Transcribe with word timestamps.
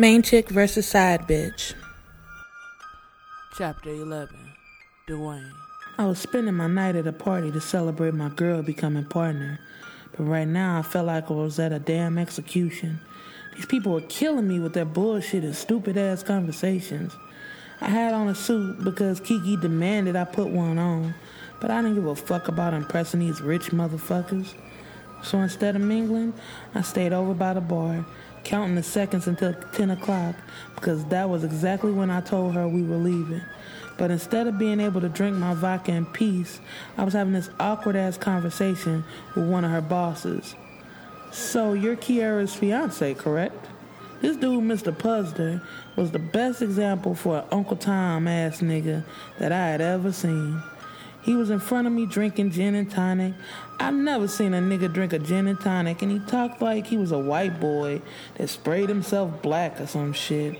Main 0.00 0.22
chick 0.22 0.48
versus 0.48 0.88
side 0.88 1.28
bitch. 1.28 1.74
Chapter 3.58 3.90
11 3.90 4.34
Dwayne. 5.06 5.52
I 5.98 6.06
was 6.06 6.18
spending 6.18 6.54
my 6.54 6.68
night 6.68 6.96
at 6.96 7.06
a 7.06 7.12
party 7.12 7.52
to 7.52 7.60
celebrate 7.60 8.14
my 8.14 8.30
girl 8.30 8.62
becoming 8.62 9.04
partner, 9.04 9.60
but 10.16 10.24
right 10.24 10.48
now 10.48 10.78
I 10.78 10.82
felt 10.82 11.08
like 11.08 11.30
I 11.30 11.34
was 11.34 11.58
at 11.58 11.74
a 11.74 11.78
damn 11.78 12.16
execution. 12.16 12.98
These 13.56 13.66
people 13.66 13.92
were 13.92 14.00
killing 14.00 14.48
me 14.48 14.58
with 14.58 14.72
their 14.72 14.86
bullshit 14.86 15.44
and 15.44 15.54
stupid 15.54 15.98
ass 15.98 16.22
conversations. 16.22 17.14
I 17.82 17.90
had 17.90 18.14
on 18.14 18.28
a 18.28 18.34
suit 18.34 18.82
because 18.82 19.20
Kiki 19.20 19.58
demanded 19.58 20.16
I 20.16 20.24
put 20.24 20.48
one 20.48 20.78
on, 20.78 21.14
but 21.60 21.70
I 21.70 21.82
didn't 21.82 21.96
give 21.96 22.06
a 22.06 22.16
fuck 22.16 22.48
about 22.48 22.72
impressing 22.72 23.20
these 23.20 23.42
rich 23.42 23.66
motherfuckers. 23.66 24.54
So 25.22 25.40
instead 25.40 25.76
of 25.76 25.82
mingling, 25.82 26.32
I 26.74 26.80
stayed 26.80 27.12
over 27.12 27.34
by 27.34 27.52
the 27.52 27.60
bar, 27.60 28.06
counting 28.44 28.74
the 28.74 28.82
seconds 28.82 29.26
until 29.26 29.54
10 29.54 29.90
o'clock 29.90 30.34
because 30.74 31.04
that 31.06 31.28
was 31.28 31.44
exactly 31.44 31.92
when 31.92 32.10
I 32.10 32.20
told 32.20 32.54
her 32.54 32.66
we 32.66 32.82
were 32.82 32.96
leaving. 32.96 33.42
But 33.98 34.10
instead 34.10 34.46
of 34.46 34.58
being 34.58 34.80
able 34.80 35.00
to 35.02 35.08
drink 35.08 35.36
my 35.36 35.54
vodka 35.54 35.92
in 35.92 36.06
peace, 36.06 36.60
I 36.96 37.04
was 37.04 37.12
having 37.12 37.34
this 37.34 37.50
awkward 37.60 37.96
ass 37.96 38.16
conversation 38.16 39.04
with 39.34 39.48
one 39.48 39.64
of 39.64 39.70
her 39.70 39.82
bosses. 39.82 40.54
So 41.32 41.74
you're 41.74 41.96
Kiera's 41.96 42.54
fiance, 42.54 43.14
correct? 43.14 43.66
This 44.20 44.36
dude, 44.36 44.64
Mr. 44.64 44.92
Puzder, 44.92 45.62
was 45.96 46.10
the 46.10 46.18
best 46.18 46.62
example 46.62 47.14
for 47.14 47.38
an 47.38 47.44
Uncle 47.52 47.76
Tom 47.76 48.26
ass 48.26 48.60
nigga 48.60 49.04
that 49.38 49.52
I 49.52 49.68
had 49.68 49.80
ever 49.80 50.12
seen. 50.12 50.62
He 51.22 51.34
was 51.34 51.50
in 51.50 51.60
front 51.60 51.86
of 51.86 51.92
me 51.92 52.06
drinking 52.06 52.50
gin 52.50 52.74
and 52.74 52.90
tonic. 52.90 53.34
I've 53.78 53.94
never 53.94 54.26
seen 54.26 54.54
a 54.54 54.60
nigga 54.60 54.92
drink 54.92 55.12
a 55.12 55.18
gin 55.18 55.46
and 55.46 55.60
tonic, 55.60 56.02
and 56.02 56.10
he 56.10 56.18
talked 56.20 56.62
like 56.62 56.86
he 56.86 56.96
was 56.96 57.12
a 57.12 57.18
white 57.18 57.60
boy 57.60 58.00
that 58.36 58.48
sprayed 58.48 58.88
himself 58.88 59.42
black 59.42 59.80
or 59.80 59.86
some 59.86 60.12
shit. 60.12 60.58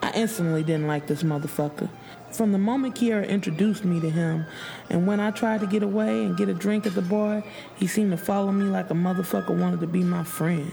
I 0.00 0.12
instantly 0.12 0.62
didn't 0.62 0.86
like 0.86 1.06
this 1.08 1.22
motherfucker. 1.22 1.88
From 2.30 2.52
the 2.52 2.58
moment 2.58 2.94
Kiera 2.94 3.26
introduced 3.26 3.84
me 3.84 4.00
to 4.00 4.10
him, 4.10 4.44
and 4.90 5.06
when 5.06 5.18
I 5.18 5.30
tried 5.30 5.60
to 5.60 5.66
get 5.66 5.82
away 5.82 6.24
and 6.24 6.36
get 6.36 6.48
a 6.48 6.54
drink 6.54 6.86
at 6.86 6.94
the 6.94 7.02
bar, 7.02 7.42
he 7.76 7.86
seemed 7.86 8.10
to 8.12 8.16
follow 8.16 8.52
me 8.52 8.64
like 8.64 8.90
a 8.90 8.94
motherfucker 8.94 9.58
wanted 9.58 9.80
to 9.80 9.86
be 9.86 10.02
my 10.02 10.24
friend. 10.24 10.70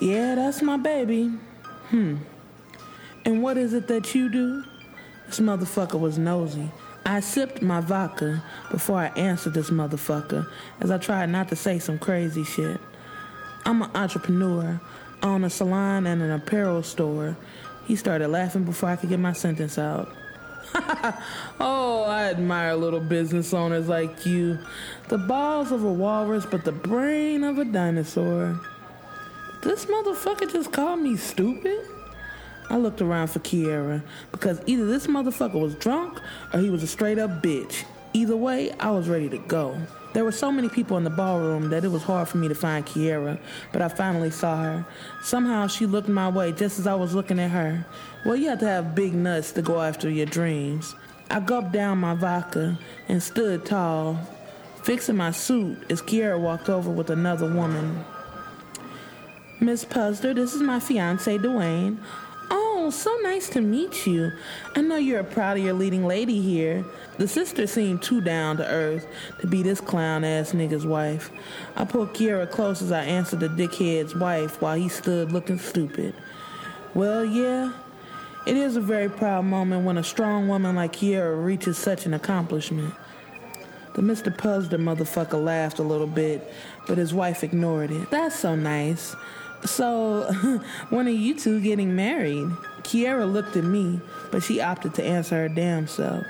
Yeah, 0.00 0.34
that's 0.34 0.62
my 0.62 0.78
baby. 0.78 1.28
Hmm. 1.90 2.16
And 3.24 3.42
what 3.42 3.56
is 3.56 3.74
it 3.74 3.88
that 3.88 4.14
you 4.14 4.28
do? 4.28 4.64
This 5.26 5.38
motherfucker 5.38 6.00
was 6.00 6.18
nosy. 6.18 6.70
I 7.04 7.20
sipped 7.20 7.62
my 7.62 7.80
vodka 7.80 8.42
before 8.70 8.98
I 8.98 9.06
answered 9.08 9.54
this 9.54 9.70
motherfucker 9.70 10.48
as 10.80 10.90
I 10.90 10.98
tried 10.98 11.30
not 11.30 11.48
to 11.48 11.56
say 11.56 11.78
some 11.78 11.98
crazy 11.98 12.44
shit. 12.44 12.80
I'm 13.64 13.82
an 13.82 13.90
entrepreneur, 13.94 14.80
own 15.22 15.44
a 15.44 15.50
salon 15.50 16.06
and 16.06 16.22
an 16.22 16.30
apparel 16.30 16.82
store. 16.82 17.36
He 17.86 17.96
started 17.96 18.28
laughing 18.28 18.64
before 18.64 18.90
I 18.90 18.96
could 18.96 19.08
get 19.08 19.20
my 19.20 19.32
sentence 19.32 19.78
out. 19.78 20.08
oh, 21.60 22.04
I 22.06 22.30
admire 22.30 22.74
little 22.76 23.00
business 23.00 23.52
owners 23.52 23.88
like 23.88 24.24
you. 24.24 24.58
The 25.08 25.18
balls 25.18 25.72
of 25.72 25.84
a 25.84 25.92
walrus, 25.92 26.46
but 26.46 26.64
the 26.64 26.72
brain 26.72 27.44
of 27.44 27.58
a 27.58 27.64
dinosaur. 27.64 28.60
This 29.62 29.86
motherfucker 29.86 30.50
just 30.50 30.72
called 30.72 31.00
me 31.00 31.16
stupid? 31.16 31.86
I 32.70 32.76
looked 32.76 33.00
around 33.00 33.28
for 33.28 33.40
Kiera 33.40 34.02
because 34.30 34.60
either 34.66 34.86
this 34.86 35.06
motherfucker 35.06 35.60
was 35.60 35.74
drunk 35.74 36.20
or 36.52 36.60
he 36.60 36.70
was 36.70 36.82
a 36.82 36.86
straight 36.86 37.18
up 37.18 37.42
bitch. 37.42 37.84
Either 38.14 38.36
way, 38.36 38.72
I 38.72 38.90
was 38.90 39.08
ready 39.08 39.28
to 39.30 39.38
go. 39.38 39.78
There 40.12 40.24
were 40.24 40.32
so 40.32 40.52
many 40.52 40.68
people 40.68 40.98
in 40.98 41.04
the 41.04 41.10
ballroom 41.10 41.70
that 41.70 41.84
it 41.84 41.88
was 41.88 42.02
hard 42.02 42.28
for 42.28 42.36
me 42.36 42.46
to 42.48 42.54
find 42.54 42.84
Kiera, 42.84 43.38
but 43.72 43.80
I 43.80 43.88
finally 43.88 44.30
saw 44.30 44.62
her. 44.62 44.86
Somehow 45.22 45.66
she 45.66 45.86
looked 45.86 46.08
my 46.08 46.28
way 46.28 46.52
just 46.52 46.78
as 46.78 46.86
I 46.86 46.94
was 46.94 47.14
looking 47.14 47.40
at 47.40 47.50
her. 47.50 47.86
Well, 48.26 48.36
you 48.36 48.50
have 48.50 48.60
to 48.60 48.66
have 48.66 48.94
big 48.94 49.14
nuts 49.14 49.52
to 49.52 49.62
go 49.62 49.80
after 49.80 50.10
your 50.10 50.26
dreams. 50.26 50.94
I 51.30 51.40
gulped 51.40 51.72
down 51.72 51.98
my 51.98 52.14
vodka 52.14 52.78
and 53.08 53.22
stood 53.22 53.64
tall, 53.64 54.18
fixing 54.82 55.16
my 55.16 55.30
suit 55.30 55.78
as 55.90 56.02
Kiera 56.02 56.38
walked 56.38 56.68
over 56.68 56.90
with 56.90 57.08
another 57.08 57.50
woman. 57.50 58.04
Miss 59.60 59.84
Puzder, 59.86 60.34
this 60.34 60.52
is 60.52 60.60
my 60.60 60.78
fiance, 60.78 61.38
Dwayne. 61.38 61.96
So 62.92 63.16
nice 63.22 63.48
to 63.50 63.62
meet 63.62 64.06
you. 64.06 64.32
I 64.76 64.82
know 64.82 64.96
you're 64.96 65.24
proud 65.24 65.56
of 65.56 65.64
your 65.64 65.72
leading 65.72 66.06
lady 66.06 66.42
here. 66.42 66.84
The 67.16 67.26
sister 67.26 67.66
seemed 67.66 68.02
too 68.02 68.20
down 68.20 68.58
to 68.58 68.66
earth 68.66 69.06
to 69.40 69.46
be 69.46 69.62
this 69.62 69.80
clown 69.80 70.24
ass 70.24 70.52
nigga's 70.52 70.84
wife. 70.84 71.30
I 71.74 71.86
pulled 71.86 72.12
Kiera 72.12 72.50
close 72.50 72.82
as 72.82 72.92
I 72.92 73.04
answered 73.04 73.40
the 73.40 73.48
dickhead's 73.48 74.14
wife 74.14 74.60
while 74.60 74.76
he 74.76 74.90
stood 74.90 75.32
looking 75.32 75.58
stupid. 75.58 76.14
Well, 76.92 77.24
yeah, 77.24 77.72
it 78.46 78.58
is 78.58 78.76
a 78.76 78.80
very 78.80 79.08
proud 79.08 79.46
moment 79.46 79.86
when 79.86 79.96
a 79.96 80.04
strong 80.04 80.46
woman 80.46 80.76
like 80.76 80.92
Kiera 80.92 81.42
reaches 81.42 81.78
such 81.78 82.04
an 82.04 82.12
accomplishment. 82.12 82.94
The 83.94 84.02
Mr. 84.02 84.34
Puzder 84.36 84.78
motherfucker 84.78 85.42
laughed 85.42 85.78
a 85.78 85.82
little 85.82 86.06
bit, 86.06 86.52
but 86.86 86.98
his 86.98 87.14
wife 87.14 87.42
ignored 87.42 87.90
it. 87.90 88.10
That's 88.10 88.38
so 88.38 88.54
nice. 88.54 89.16
So, 89.64 90.24
when 90.90 91.06
are 91.06 91.10
you 91.10 91.34
two 91.34 91.60
getting 91.60 91.94
married? 91.94 92.48
Kiera 92.82 93.30
looked 93.30 93.56
at 93.56 93.64
me, 93.64 94.00
but 94.30 94.42
she 94.42 94.60
opted 94.60 94.94
to 94.94 95.04
answer 95.04 95.36
her 95.36 95.48
damn 95.48 95.86
self. 95.86 96.24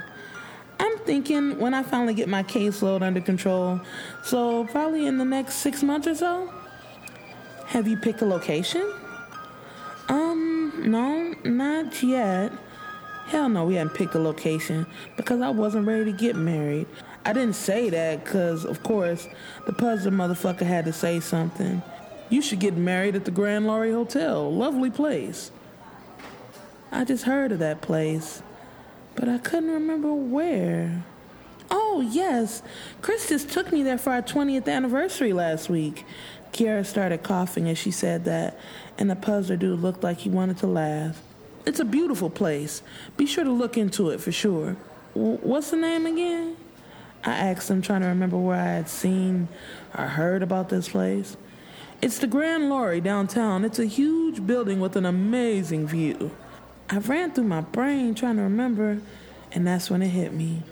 I'm 0.79 0.99
thinking 0.99 1.59
when 1.59 1.75
I 1.75 1.83
finally 1.83 2.15
get 2.15 2.29
my 2.29 2.43
caseload 2.43 3.03
under 3.03 3.21
control, 3.21 3.81
so 4.23 4.65
probably 4.65 5.07
in 5.07 5.19
the 5.19 5.25
next 5.25 5.57
six 5.57 5.83
months 5.83 6.07
or 6.07 6.15
so. 6.15 6.53
Have 7.67 7.89
you 7.89 7.97
picked 7.97 8.21
a 8.21 8.27
location? 8.27 8.93
Um, 10.09 10.91
no, 10.91 11.35
not 11.45 12.03
yet. 12.03 12.53
Hell 13.27 13.49
no, 13.49 13.65
we 13.65 13.77
hadn't 13.77 13.95
picked 13.95 14.15
a 14.15 14.19
location 14.19 14.87
because 15.17 15.41
I 15.41 15.49
wasn't 15.49 15.87
ready 15.87 16.05
to 16.07 16.13
get 16.13 16.37
married. 16.37 16.87
I 17.25 17.33
didn't 17.33 17.55
say 17.55 17.89
that 17.89 18.25
because, 18.25 18.65
of 18.65 18.83
course, 18.83 19.29
the 19.65 19.73
puzzle 19.73 20.13
motherfucker 20.13 20.67
had 20.67 20.85
to 20.87 20.93
say 20.93 21.21
something. 21.21 21.83
You 22.33 22.41
should 22.41 22.61
get 22.61 22.79
married 22.79 23.15
at 23.15 23.27
the 23.27 23.31
Grand 23.31 23.67
Laurie 23.67 23.93
Hotel. 23.93 24.51
Lovely 24.51 24.89
place. 24.89 25.53
I 26.91 27.05
just 27.05 27.25
heard 27.25 27.53
of 27.53 27.59
that 27.59 27.83
place, 27.83 28.43
but 29.15 29.29
I 29.29 29.37
couldn't 29.37 29.71
remember 29.71 30.15
where. 30.15 31.05
Oh, 31.71 32.01
yes. 32.11 32.63
Chris 33.03 33.29
just 33.29 33.51
took 33.51 33.71
me 33.71 33.83
there 33.83 33.99
for 33.99 34.15
our 34.15 34.23
20th 34.23 34.67
anniversary 34.67 35.35
last 35.35 35.69
week. 35.69 36.07
Kiera 36.55 36.87
started 36.87 37.23
coughing 37.23 37.69
as 37.69 37.77
she 37.77 37.91
said 37.91 38.25
that, 38.25 38.59
and 38.97 39.11
the 39.11 39.17
puzzler 39.17 39.57
dude 39.57 39.81
looked 39.81 40.03
like 40.03 40.21
he 40.21 40.31
wanted 40.31 40.57
to 40.59 40.67
laugh. 40.67 41.21
It's 41.67 41.81
a 41.81 41.85
beautiful 41.85 42.31
place. 42.31 42.83
Be 43.19 43.27
sure 43.27 43.45
to 43.45 43.53
look 43.53 43.77
into 43.77 44.09
it 44.09 44.23
for 44.23 44.33
sure. 44.33 44.79
W- 45.15 45.37
what's 45.43 45.71
the 45.71 45.77
name 45.77 46.07
again? 46.07 46.57
I 47.25 47.33
asked 47.33 47.69
him, 47.69 47.83
trying 47.83 48.01
to 48.01 48.07
remember 48.07 48.39
where 48.39 48.57
I 48.57 48.73
had 48.73 48.89
seen 48.89 49.49
or 49.99 50.07
heard 50.07 50.43
about 50.43 50.71
this 50.71 50.89
place. 50.89 51.37
It's 52.03 52.19
the 52.19 52.27
Grand 52.27 52.69
Laurie 52.69 53.01
downtown. 53.01 53.65
It's 53.65 53.79
a 53.79 53.85
huge 53.85 54.45
building 54.45 54.81
with 54.81 54.97
an 54.97 55.07
amazing 55.07 55.87
view. 55.87 56.33
I 56.91 56.99
ran 56.99 57.31
through 57.31 57.45
my 57.45 57.61
brain 57.61 58.17
trying 58.17 58.39
to 58.39 58.43
remember, 58.43 58.99
and 59.53 59.65
that's 59.65 59.89
when 59.89 60.03
it 60.03 60.09
hit 60.09 60.33
me. 60.33 60.65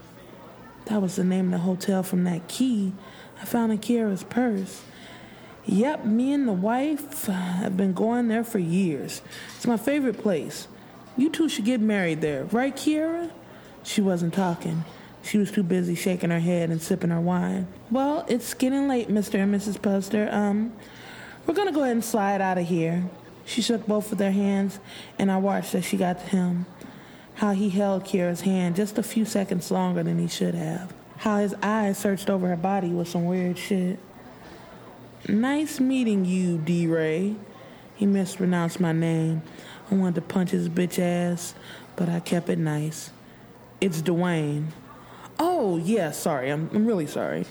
That 0.87 1.01
was 1.01 1.15
the 1.15 1.23
name 1.23 1.47
of 1.47 1.51
the 1.53 1.59
hotel 1.59 2.03
from 2.03 2.25
that 2.25 2.49
key 2.49 2.93
I 3.41 3.45
found 3.45 3.71
in 3.71 3.79
Kiera's 3.79 4.25
purse. 4.25 4.83
Yep, 5.67 6.05
me 6.05 6.33
and 6.33 6.49
the 6.49 6.53
wife 6.53 7.27
have 7.27 7.77
been 7.77 7.93
going 7.93 8.27
there 8.27 8.43
for 8.43 8.59
years. 8.59 9.23
It's 9.55 9.69
my 9.69 9.77
favorite 9.77 10.19
place. 10.19 10.67
You 11.17 11.31
two 11.31 11.49
should 11.49 11.65
get 11.65 11.81
married 11.81 12.23
there, 12.23 12.43
right, 12.47 12.75
Kiera? 12.75 13.31
She 13.85 14.01
wasn't 14.01 14.35
talking. 14.35 14.83
She 15.23 15.39
was 15.39 15.53
too 15.53 15.63
busy 15.63 15.95
shaking 15.95 16.31
her 16.31 16.41
head 16.41 16.71
and 16.71 16.83
sipping 16.83 17.11
her 17.11 17.21
wine. 17.21 17.69
Well, 17.89 18.25
it's 18.27 18.53
getting 18.53 18.89
late, 18.89 19.09
Mr. 19.09 19.35
and 19.39 19.55
Mrs. 19.55 19.79
Puzder. 19.79 20.33
Um, 20.33 20.73
we're 21.47 21.55
gonna 21.55 21.73
go 21.73 21.83
ahead 21.83 21.93
and 21.93 22.05
slide 22.05 22.41
out 22.41 22.59
of 22.59 22.67
here. 22.67 23.05
She 23.45 23.63
shook 23.63 23.87
both 23.87 24.13
of 24.13 24.19
their 24.19 24.33
hands, 24.33 24.79
and 25.19 25.31
I 25.31 25.39
watched 25.39 25.75
as 25.75 25.85
she 25.85 25.97
got 25.97 26.21
to 26.21 26.27
him. 26.27 26.67
How 27.35 27.53
he 27.53 27.71
held 27.71 28.05
Kiera's 28.05 28.43
hand 28.43 28.77
just 28.77 28.99
a 28.99 29.03
few 29.03 29.25
seconds 29.25 29.71
longer 29.71 30.03
than 30.03 30.19
he 30.19 30.29
should 30.29 30.55
have. 30.55 30.93
How 31.17 31.39
his 31.39 31.55
eyes 31.63 31.99
searched 31.99 32.31
over 32.31 32.49
her 32.49 32.57
body 32.57 32.89
with 32.89 33.09
some 33.09 33.27
weird 33.27 33.59
shit. 33.59 33.99
Nice 35.29 35.81
meeting 35.81 36.25
you, 36.25 36.59
D. 36.59 36.87
Ray. 36.87 37.37
He 37.95 38.07
mispronounced 38.07 38.81
my 38.81 38.93
name. 38.93 39.43
I 39.91 39.95
wanted 39.95 40.15
to 40.17 40.23
punch 40.23 40.51
his 40.51 40.69
bitch 40.69 40.99
ass, 40.99 41.55
but 41.97 42.09
I 42.09 42.21
kept 42.21 42.49
it 42.49 42.59
nice. 42.59 43.11
It's 43.81 44.01
Dwayne. 44.01 44.67
Oh, 45.39 45.77
yeah, 45.79 46.11
sorry. 46.11 46.51
I'm, 46.51 46.71
I'm 46.73 46.87
really 46.87 47.07
sorry. 47.07 47.47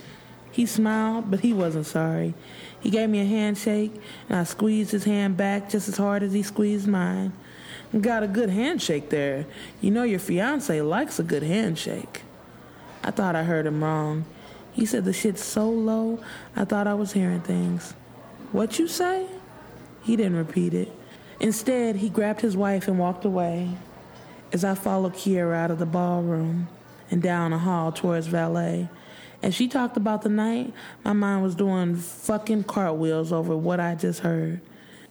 He 0.51 0.65
smiled, 0.65 1.29
but 1.29 1.41
he 1.41 1.53
wasn't 1.53 1.85
sorry. 1.85 2.33
He 2.79 2.89
gave 2.89 3.09
me 3.09 3.21
a 3.21 3.25
handshake, 3.25 3.93
and 4.27 4.39
I 4.39 4.43
squeezed 4.43 4.91
his 4.91 5.03
hand 5.03 5.37
back 5.37 5.69
just 5.69 5.87
as 5.87 5.97
hard 5.97 6.23
as 6.23 6.33
he 6.33 6.43
squeezed 6.43 6.87
mine. 6.87 7.33
Got 7.99 8.23
a 8.23 8.27
good 8.27 8.49
handshake 8.49 9.09
there. 9.09 9.45
You 9.81 9.91
know 9.91 10.03
your 10.03 10.19
fiance 10.19 10.81
likes 10.81 11.19
a 11.19 11.23
good 11.23 11.43
handshake. 11.43 12.21
I 13.03 13.11
thought 13.11 13.35
I 13.35 13.43
heard 13.43 13.65
him 13.65 13.83
wrong. 13.83 14.25
He 14.71 14.85
said 14.85 15.05
the 15.05 15.13
shit 15.13 15.39
so 15.39 15.69
low, 15.69 16.19
I 16.55 16.65
thought 16.65 16.87
I 16.87 16.93
was 16.93 17.13
hearing 17.13 17.41
things. 17.41 17.93
What 18.51 18.79
you 18.79 18.87
say? 18.87 19.27
He 20.03 20.15
didn't 20.15 20.37
repeat 20.37 20.73
it. 20.73 20.91
Instead, 21.39 21.97
he 21.97 22.09
grabbed 22.09 22.41
his 22.41 22.55
wife 22.55 22.87
and 22.87 22.99
walked 22.99 23.25
away. 23.25 23.71
As 24.51 24.63
I 24.63 24.75
followed 24.75 25.13
Kiera 25.13 25.55
out 25.55 25.71
of 25.71 25.79
the 25.79 25.85
ballroom 25.85 26.67
and 27.11 27.21
down 27.21 27.51
the 27.51 27.59
hall 27.59 27.91
towards 27.91 28.27
valet, 28.27 28.89
as 29.41 29.55
she 29.55 29.67
talked 29.67 29.97
about 29.97 30.21
the 30.21 30.29
night, 30.29 30.73
my 31.03 31.13
mind 31.13 31.43
was 31.43 31.55
doing 31.55 31.95
fucking 31.95 32.63
cartwheels 32.63 33.31
over 33.31 33.55
what 33.55 33.79
I 33.79 33.95
just 33.95 34.19
heard. 34.19 34.61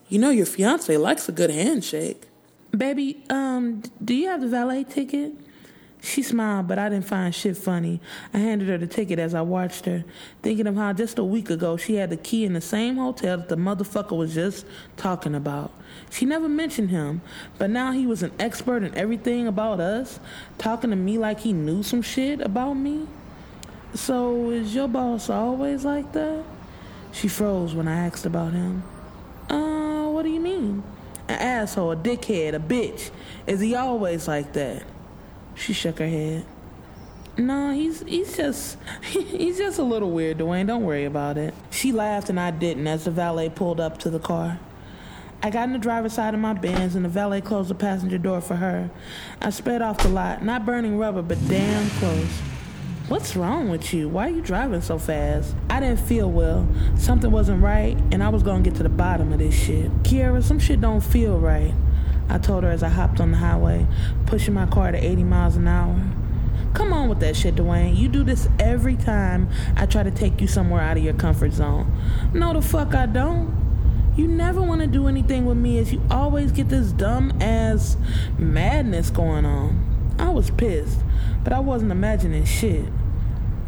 You 0.07 0.19
know 0.19 0.29
your 0.29 0.45
fiance 0.45 0.95
likes 0.97 1.27
a 1.29 1.31
good 1.31 1.49
handshake. 1.49 2.23
Baby, 2.71 3.23
um, 3.29 3.81
do 4.03 4.13
you 4.13 4.27
have 4.27 4.41
the 4.41 4.47
valet 4.47 4.83
ticket? 4.83 5.33
She 6.01 6.23
smiled, 6.23 6.67
but 6.67 6.79
I 6.79 6.87
didn't 6.87 7.07
find 7.07 7.35
shit 7.35 7.57
funny. 7.57 7.99
I 8.33 8.37
handed 8.37 8.69
her 8.69 8.77
the 8.77 8.87
ticket 8.87 9.19
as 9.19 9.33
I 9.33 9.41
watched 9.41 9.85
her, 9.85 10.05
thinking 10.41 10.65
of 10.65 10.75
how 10.75 10.93
just 10.93 11.19
a 11.19 11.23
week 11.23 11.49
ago 11.49 11.75
she 11.75 11.95
had 11.95 12.09
the 12.09 12.17
key 12.17 12.45
in 12.45 12.53
the 12.53 12.61
same 12.61 12.95
hotel 12.95 13.37
that 13.37 13.49
the 13.49 13.57
motherfucker 13.57 14.15
was 14.15 14.33
just 14.33 14.65
talking 14.95 15.35
about. 15.35 15.71
She 16.09 16.25
never 16.25 16.47
mentioned 16.47 16.89
him, 16.89 17.21
but 17.57 17.69
now 17.69 17.91
he 17.91 18.05
was 18.05 18.23
an 18.23 18.31
expert 18.39 18.83
in 18.83 18.95
everything 18.95 19.47
about 19.47 19.81
us, 19.81 20.19
talking 20.57 20.91
to 20.91 20.95
me 20.95 21.17
like 21.17 21.41
he 21.41 21.51
knew 21.51 21.83
some 21.83 22.01
shit 22.01 22.39
about 22.39 22.75
me. 22.75 23.07
So, 23.93 24.51
is 24.51 24.75
your 24.75 24.87
boss 24.87 25.29
always 25.29 25.83
like 25.83 26.11
that? 26.13 26.43
She 27.11 27.27
froze 27.27 27.73
when 27.73 27.87
I 27.87 28.05
asked 28.05 28.25
about 28.25 28.53
him. 28.53 28.83
Uh, 29.49 30.09
what 30.09 30.23
do 30.23 30.29
you 30.29 30.39
mean? 30.39 30.83
An 31.27 31.39
asshole, 31.39 31.91
a 31.91 31.95
dickhead, 31.95 32.53
a 32.53 32.59
bitch. 32.59 33.09
Is 33.47 33.59
he 33.59 33.75
always 33.75 34.27
like 34.27 34.53
that? 34.53 34.83
She 35.55 35.73
shook 35.73 35.99
her 35.99 36.07
head. 36.07 36.45
No, 37.37 37.71
he's 37.71 38.01
he's 38.01 38.35
just 38.35 38.77
he's 39.01 39.57
just 39.57 39.79
a 39.79 39.83
little 39.83 40.11
weird, 40.11 40.37
Dwayne. 40.37 40.67
Don't 40.67 40.83
worry 40.83 41.05
about 41.05 41.37
it. 41.37 41.53
She 41.71 41.91
laughed 41.91 42.29
and 42.29 42.39
I 42.39 42.51
didn't 42.51 42.85
as 42.87 43.05
the 43.05 43.11
valet 43.11 43.49
pulled 43.49 43.79
up 43.79 43.97
to 43.99 44.09
the 44.09 44.19
car. 44.19 44.59
I 45.41 45.49
got 45.49 45.63
in 45.63 45.73
the 45.73 45.79
driver's 45.79 46.13
side 46.13 46.33
of 46.33 46.39
my 46.41 46.53
Benz 46.53 46.95
and 46.95 47.05
the 47.05 47.09
valet 47.09 47.39
closed 47.39 47.69
the 47.69 47.75
passenger 47.75 48.17
door 48.17 48.41
for 48.41 48.57
her. 48.57 48.89
I 49.41 49.51
sped 49.51 49.81
off 49.81 49.97
the 49.99 50.09
lot, 50.09 50.43
not 50.43 50.65
burning 50.65 50.97
rubber, 50.97 51.21
but 51.21 51.37
damn 51.47 51.89
close. 51.91 52.41
What's 53.09 53.35
wrong 53.35 53.69
with 53.69 53.91
you? 53.91 54.07
Why 54.07 54.27
are 54.27 54.29
you 54.29 54.39
driving 54.43 54.81
so 54.81 54.99
fast? 54.99 55.55
I 55.67 55.79
didn't 55.79 55.99
feel 55.99 56.29
well. 56.29 56.67
Something 56.95 57.31
wasn't 57.31 57.63
right, 57.63 57.97
and 58.11 58.21
I 58.21 58.29
was 58.29 58.43
gonna 58.43 58.61
get 58.61 58.75
to 58.75 58.83
the 58.83 58.89
bottom 58.89 59.33
of 59.33 59.39
this 59.39 59.59
shit. 59.59 59.91
Kiera, 60.03 60.43
some 60.43 60.59
shit 60.59 60.79
don't 60.79 61.01
feel 61.01 61.39
right. 61.39 61.73
I 62.29 62.37
told 62.37 62.63
her 62.63 62.69
as 62.69 62.83
I 62.83 62.89
hopped 62.89 63.19
on 63.19 63.31
the 63.31 63.37
highway, 63.37 63.87
pushing 64.27 64.53
my 64.53 64.67
car 64.67 64.91
to 64.91 64.97
80 65.03 65.23
miles 65.23 65.55
an 65.55 65.67
hour. 65.67 65.99
Come 66.75 66.93
on 66.93 67.09
with 67.09 67.19
that 67.21 67.35
shit, 67.35 67.55
Dwayne. 67.55 67.97
You 67.97 68.09
do 68.09 68.23
this 68.23 68.47
every 68.59 68.95
time 68.95 69.49
I 69.75 69.87
try 69.87 70.03
to 70.03 70.11
take 70.11 70.39
you 70.39 70.45
somewhere 70.45 70.81
out 70.81 70.97
of 70.97 71.03
your 71.03 71.15
comfort 71.15 71.53
zone. 71.53 71.91
No, 72.31 72.53
the 72.53 72.61
fuck 72.61 72.93
I 72.93 73.07
don't. 73.07 74.13
You 74.17 74.27
never 74.27 74.61
want 74.61 74.81
to 74.81 74.87
do 74.87 75.07
anything 75.07 75.47
with 75.47 75.57
me 75.57 75.79
as 75.79 75.91
you 75.91 75.99
always 76.11 76.51
get 76.51 76.69
this 76.69 76.91
dumb 76.91 77.41
ass 77.41 77.97
madness 78.37 79.09
going 79.09 79.47
on. 79.47 80.15
I 80.19 80.29
was 80.29 80.51
pissed, 80.51 80.99
but 81.43 81.53
I 81.53 81.59
wasn't 81.59 81.91
imagining 81.91 82.45
shit. 82.45 82.85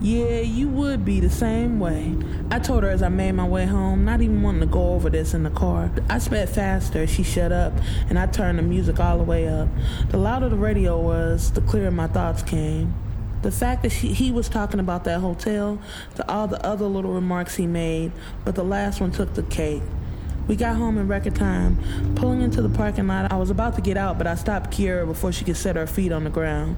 Yeah, 0.04 0.40
you 0.40 0.68
would 0.68 1.06
be 1.06 1.20
the 1.20 1.30
same 1.30 1.80
way. 1.80 2.16
I 2.50 2.58
told 2.58 2.82
her 2.82 2.90
as 2.90 3.04
I 3.04 3.10
made 3.10 3.34
my 3.34 3.48
way 3.48 3.68
home, 3.68 4.04
not 4.04 4.20
even 4.24 4.42
wanting 4.42 4.62
to 4.62 4.66
go 4.66 4.94
over 4.94 5.12
this 5.12 5.36
in 5.36 5.44
the 5.44 5.52
car. 5.52 5.92
I 6.10 6.18
sped 6.18 6.50
faster, 6.50 7.06
she 7.06 7.22
shut 7.22 7.52
up, 7.52 7.72
and 8.10 8.18
I 8.18 8.26
turned 8.26 8.58
the 8.58 8.64
music 8.64 9.00
all 9.00 9.20
the 9.20 9.24
way 9.24 9.48
up. 9.48 9.68
The 10.10 10.18
louder 10.18 10.50
the 10.50 10.56
radio 10.56 11.00
was, 11.00 11.52
the 11.52 11.62
clearer 11.62 11.92
my 11.92 12.08
thoughts 12.08 12.42
came. 12.42 12.96
The 13.44 13.52
fact 13.52 13.84
that 13.84 13.92
she, 13.92 14.12
he 14.12 14.32
was 14.32 14.50
talking 14.50 14.80
about 14.80 15.04
that 15.04 15.20
hotel, 15.20 15.80
to 16.16 16.28
all 16.28 16.48
the 16.48 16.66
other 16.66 16.88
little 16.88 17.14
remarks 17.14 17.58
he 17.58 17.68
made, 17.68 18.12
but 18.44 18.56
the 18.56 18.64
last 18.64 19.02
one 19.02 19.12
took 19.12 19.36
the 19.36 19.44
cake. 19.44 19.84
We 20.48 20.56
got 20.56 20.78
home 20.78 20.98
in 20.98 21.08
record 21.08 21.36
time. 21.36 21.78
Pulling 22.16 22.42
into 22.42 22.64
the 22.64 22.70
parking 22.70 23.06
lot, 23.06 23.32
I 23.32 23.36
was 23.36 23.52
about 23.52 23.76
to 23.76 23.82
get 23.82 23.98
out, 23.98 24.18
but 24.18 24.26
I 24.26 24.34
stopped 24.34 24.72
Kiera 24.72 25.06
before 25.06 25.32
she 25.32 25.46
could 25.46 25.58
set 25.58 25.76
her 25.76 25.86
feet 25.86 26.12
on 26.12 26.24
the 26.24 26.32
ground. 26.32 26.76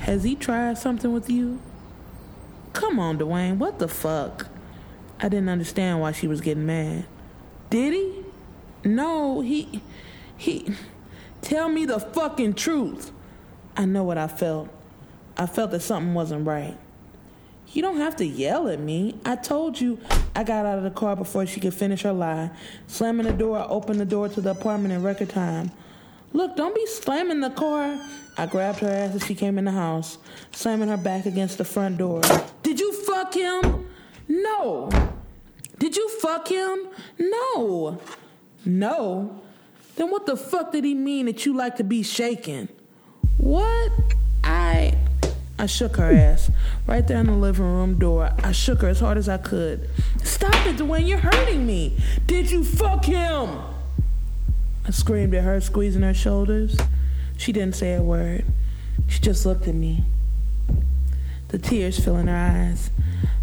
Has 0.00 0.24
he 0.24 0.34
tried 0.34 0.76
something 0.76 1.10
with 1.10 1.30
you? 1.30 1.58
Come 2.72 2.98
on, 2.98 3.18
Dwayne, 3.18 3.58
what 3.58 3.78
the 3.78 3.88
fuck? 3.88 4.48
I 5.18 5.28
didn't 5.28 5.48
understand 5.48 6.00
why 6.00 6.12
she 6.12 6.26
was 6.26 6.40
getting 6.40 6.66
mad. 6.66 7.06
Did 7.68 7.92
he? 7.92 8.24
No, 8.84 9.40
he. 9.40 9.82
He. 10.36 10.74
Tell 11.42 11.68
me 11.68 11.84
the 11.84 12.00
fucking 12.00 12.54
truth. 12.54 13.12
I 13.76 13.84
know 13.84 14.04
what 14.04 14.18
I 14.18 14.28
felt. 14.28 14.68
I 15.36 15.46
felt 15.46 15.70
that 15.72 15.80
something 15.80 16.14
wasn't 16.14 16.46
right. 16.46 16.76
You 17.72 17.82
don't 17.82 17.98
have 17.98 18.16
to 18.16 18.26
yell 18.26 18.68
at 18.68 18.80
me. 18.80 19.14
I 19.24 19.36
told 19.36 19.80
you 19.80 19.98
I 20.34 20.42
got 20.42 20.66
out 20.66 20.78
of 20.78 20.84
the 20.84 20.90
car 20.90 21.14
before 21.14 21.46
she 21.46 21.60
could 21.60 21.74
finish 21.74 22.02
her 22.02 22.12
lie. 22.12 22.50
Slamming 22.88 23.26
the 23.26 23.32
door, 23.32 23.58
I 23.58 23.64
opened 23.66 24.00
the 24.00 24.04
door 24.04 24.28
to 24.28 24.40
the 24.40 24.50
apartment 24.50 24.92
in 24.92 25.02
record 25.02 25.28
time. 25.28 25.70
Look, 26.32 26.56
don't 26.56 26.74
be 26.74 26.86
slamming 26.86 27.40
the 27.40 27.50
car. 27.50 27.98
I 28.36 28.46
grabbed 28.46 28.80
her 28.80 28.88
ass 28.88 29.14
as 29.14 29.26
she 29.26 29.34
came 29.34 29.58
in 29.58 29.66
the 29.66 29.72
house, 29.72 30.18
slamming 30.52 30.88
her 30.88 30.96
back 30.96 31.26
against 31.26 31.58
the 31.58 31.64
front 31.64 31.98
door. 31.98 32.22
Did 32.70 32.78
you 32.78 32.92
fuck 32.92 33.34
him? 33.34 33.90
No. 34.28 34.88
Did 35.80 35.96
you 35.96 36.08
fuck 36.20 36.46
him? 36.46 36.86
No. 37.18 37.98
No. 38.64 39.42
Then 39.96 40.08
what 40.12 40.24
the 40.24 40.36
fuck 40.36 40.70
did 40.70 40.84
he 40.84 40.94
mean 40.94 41.26
that 41.26 41.44
you 41.44 41.56
like 41.56 41.78
to 41.78 41.82
be 41.82 42.04
shaken? 42.04 42.68
What? 43.38 43.90
I. 44.44 44.96
I 45.58 45.66
shook 45.66 45.96
her 45.96 46.12
ass 46.12 46.48
right 46.86 47.04
there 47.08 47.18
in 47.18 47.26
the 47.26 47.32
living 47.32 47.64
room 47.64 47.98
door. 47.98 48.30
I 48.44 48.52
shook 48.52 48.82
her 48.82 48.88
as 48.88 49.00
hard 49.00 49.18
as 49.18 49.28
I 49.28 49.38
could. 49.38 49.90
Stop 50.22 50.54
it, 50.64 50.76
Dwayne. 50.76 51.08
You're 51.08 51.18
hurting 51.18 51.66
me. 51.66 51.98
Did 52.26 52.52
you 52.52 52.62
fuck 52.62 53.04
him? 53.04 53.50
I 54.86 54.92
screamed 54.92 55.34
at 55.34 55.42
her, 55.42 55.60
squeezing 55.60 56.02
her 56.02 56.14
shoulders. 56.14 56.78
She 57.36 57.50
didn't 57.50 57.74
say 57.74 57.94
a 57.94 58.02
word. 58.02 58.44
She 59.08 59.18
just 59.18 59.44
looked 59.44 59.66
at 59.66 59.74
me. 59.74 60.04
The 61.50 61.58
tears 61.58 61.98
filling 61.98 62.28
her 62.28 62.36
eyes. 62.36 62.90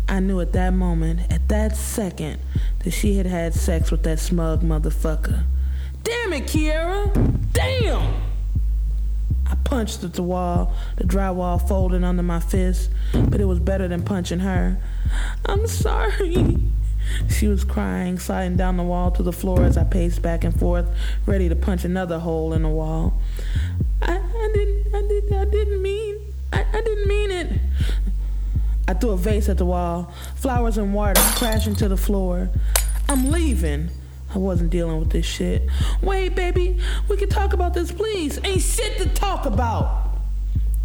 I 0.08 0.22
knew 0.22 0.40
at 0.40 0.54
that 0.54 0.72
moment, 0.72 1.30
at 1.30 1.50
that 1.50 1.76
second, 1.76 2.40
that 2.84 2.92
she 2.92 3.18
had 3.18 3.26
had 3.26 3.54
sex 3.54 3.92
with 3.92 4.04
that 4.04 4.20
smug 4.20 4.62
motherfucker. 4.62 5.44
Damn 6.04 6.32
it, 6.32 6.46
Kiera! 6.46 7.14
Damn! 7.52 8.22
I 9.46 9.56
punched 9.66 10.06
at 10.06 10.14
the 10.14 10.24
wall, 10.24 10.74
the 10.96 11.04
drywall 11.04 11.66
folding 11.68 12.06
under 12.06 12.24
my 12.24 12.40
fist, 12.40 12.92
but 13.12 13.42
it 13.42 13.46
was 13.46 13.60
better 13.60 13.90
than 13.90 14.04
punching 14.04 14.40
her. 14.40 14.78
I'm 15.46 15.68
sorry. 15.68 16.58
She 17.30 17.48
was 17.48 17.64
crying, 17.64 18.20
sliding 18.20 18.58
down 18.58 18.76
the 18.76 18.84
wall 18.84 19.12
to 19.12 19.24
the 19.24 19.32
floor 19.32 19.64
as 19.64 19.78
I 19.78 19.86
paced 19.86 20.22
back 20.22 20.44
and 20.44 20.58
forth, 20.58 20.90
ready 21.26 21.48
to 21.48 21.56
punch 21.56 21.86
another 21.86 22.20
hole 22.20 22.52
in 22.52 22.64
the 22.64 22.70
wall. 22.70 23.22
I 28.88 28.94
threw 28.94 29.12
a 29.12 29.18
vase 29.18 29.50
at 29.50 29.58
the 29.58 29.66
wall, 29.66 30.14
flowers 30.36 30.78
and 30.78 30.94
water 30.94 31.22
crashing 31.36 31.76
to 31.76 31.90
the 31.90 31.98
floor. 31.98 32.50
I'm 33.10 33.32
leaving. 33.32 33.90
I 34.34 34.38
wasn't 34.40 34.70
dealing 34.70 35.00
with 35.00 35.10
this 35.12 35.26
shit. 35.26 35.68
Wait, 36.02 36.36
baby, 36.36 36.80
we 37.10 37.18
can 37.18 37.30
talk 37.30 37.54
about 37.54 37.74
this, 37.74 37.92
please. 37.92 38.40
Ain't 38.44 38.62
shit 38.62 38.98
to 39.00 39.10
talk 39.10 39.46
about. 39.46 40.04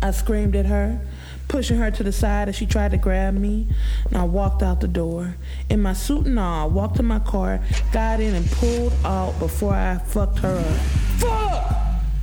I 0.01 0.11
screamed 0.11 0.57
at 0.57 0.67
her, 0.67 1.01
pushing 1.47 1.79
her 1.79 1.91
to 1.93 2.03
the 2.03 2.13
side 2.13 2.49
as 2.49 2.57
she 2.57 2.67
tried 2.67 2.91
to 2.91 2.97
grab 2.97 3.35
me, 3.35 3.69
and 4.07 4.17
I 4.17 4.25
walked 4.25 4.63
out 4.63 4.81
the 4.81 4.89
door. 4.89 5.37
In 5.71 5.81
my 5.81 5.93
suit 5.93 6.27
and 6.27 6.39
all, 6.39 6.65
I 6.65 6.73
walked 6.73 6.97
to 6.97 7.05
my 7.05 7.21
car, 7.21 7.61
got 7.93 8.19
in, 8.19 8.35
and 8.35 8.51
pulled 8.51 8.93
out 9.05 9.39
before 9.39 9.75
I 9.75 9.99
fucked 9.99 10.41
her 10.41 10.59
up. 10.59 10.77
Fuck! 11.19 11.77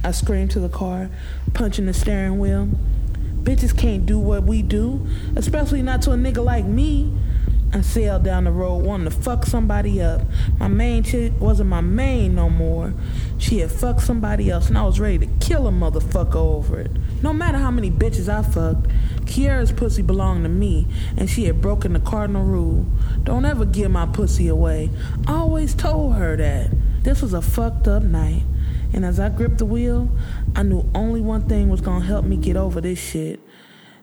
I 0.03 0.11
screamed 0.11 0.51
to 0.51 0.59
the 0.59 0.69
car, 0.69 1.09
punching 1.53 1.85
the 1.85 1.93
steering 1.93 2.37
wheel. 2.39 2.69
Bitches 3.43 3.77
can't 3.77 4.05
do 4.05 4.19
what 4.19 4.43
we 4.43 4.61
do, 4.61 5.05
especially 5.35 5.81
not 5.81 6.01
to 6.03 6.11
a 6.11 6.15
nigga 6.15 6.43
like 6.43 6.65
me. 6.65 7.11
I 7.71 7.81
sailed 7.81 8.23
down 8.23 8.45
the 8.45 8.51
road 8.51 8.83
wanting 8.83 9.05
to 9.05 9.15
fuck 9.15 9.45
somebody 9.45 10.01
up. 10.01 10.21
My 10.57 10.67
main 10.67 11.03
chick 11.03 11.33
wasn't 11.39 11.69
my 11.69 11.81
main 11.81 12.33
no 12.33 12.49
more. 12.49 12.95
She 13.37 13.59
had 13.59 13.71
fucked 13.71 14.01
somebody 14.01 14.49
else, 14.49 14.69
and 14.69 14.77
I 14.77 14.83
was 14.83 14.99
ready 14.99 15.19
to 15.19 15.27
kill 15.39 15.67
a 15.67 15.71
motherfucker 15.71 16.35
over 16.35 16.79
it. 16.79 16.91
No 17.21 17.31
matter 17.31 17.59
how 17.59 17.69
many 17.69 17.91
bitches 17.91 18.27
I 18.27 18.41
fucked, 18.41 18.87
Kiera's 19.25 19.71
pussy 19.71 20.01
belonged 20.01 20.45
to 20.45 20.49
me, 20.49 20.87
and 21.15 21.29
she 21.29 21.45
had 21.45 21.61
broken 21.61 21.93
the 21.93 21.99
cardinal 21.99 22.43
rule. 22.43 22.87
Don't 23.23 23.45
ever 23.45 23.65
give 23.65 23.91
my 23.91 24.07
pussy 24.07 24.47
away. 24.47 24.89
I 25.27 25.33
always 25.33 25.75
told 25.75 26.15
her 26.15 26.35
that. 26.37 26.71
This 27.03 27.21
was 27.21 27.33
a 27.33 27.41
fucked 27.41 27.87
up 27.87 28.01
night. 28.01 28.43
And 28.93 29.05
as 29.05 29.19
I 29.19 29.29
gripped 29.29 29.59
the 29.59 29.65
wheel, 29.65 30.09
I 30.55 30.63
knew 30.63 30.89
only 30.93 31.21
one 31.21 31.47
thing 31.47 31.69
was 31.69 31.81
gonna 31.81 32.05
help 32.05 32.25
me 32.25 32.37
get 32.37 32.57
over 32.57 32.81
this 32.81 32.99
shit, 32.99 33.39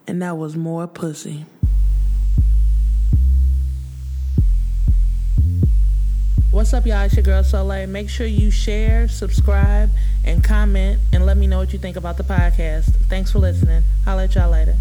and 0.07 0.23
that 0.23 0.39
was 0.39 0.57
more 0.57 0.87
pussy. 0.87 1.45
What's 6.51 6.73
up, 6.73 6.87
y'all? 6.87 7.03
It's 7.03 7.15
your 7.15 7.23
girl 7.23 7.45
Soleil. 7.45 7.87
Make 7.87 8.09
sure 8.09 8.27
you 8.27 8.51
share, 8.51 9.09
subscribe, 9.09 9.91
and 10.25 10.43
comment, 10.43 11.01
and 11.13 11.27
let 11.27 11.37
me 11.37 11.47
know 11.47 11.59
what 11.59 11.75
you 11.75 11.79
think 11.79 11.97
about 11.97 12.17
the 12.17 12.23
podcast. 12.25 12.97
Thanks 13.11 13.31
for 13.31 13.41
listening. 13.41 13.83
I'll 14.07 14.17
let 14.17 14.35
y'all 14.35 14.51
later. 14.51 14.77